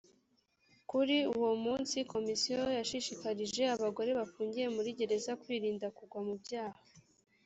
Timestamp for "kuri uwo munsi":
0.89-1.97